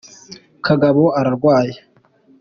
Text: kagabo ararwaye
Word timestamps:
kagabo 0.65 1.03
ararwaye 1.19 1.77